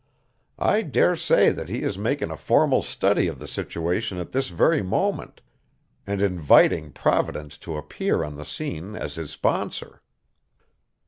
I 0.57 0.81
dare 0.81 1.15
say 1.15 1.49
that 1.51 1.69
he 1.69 1.83
is 1.83 1.95
making 1.95 2.31
a 2.31 2.35
formal 2.35 2.81
study 2.81 3.27
of 3.27 3.37
the 3.37 3.47
situation 3.47 4.17
at 4.17 4.31
this 4.31 4.49
very 4.49 4.81
moment, 4.81 5.41
and 6.07 6.23
inviting 6.23 6.91
Providence 6.91 7.55
to 7.59 7.77
appear 7.77 8.23
on 8.23 8.35
the 8.35 8.43
scene 8.43 8.95
as 8.95 9.13
his 9.13 9.29
sponsor." 9.29 10.01